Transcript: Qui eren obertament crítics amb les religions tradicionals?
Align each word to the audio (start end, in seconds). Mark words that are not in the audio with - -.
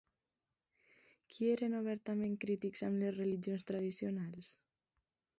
Qui 1.33 1.49
eren 1.55 1.75
obertament 1.79 2.33
crítics 2.45 2.83
amb 2.87 2.99
les 3.03 3.13
religions 3.17 3.67
tradicionals? 3.73 4.49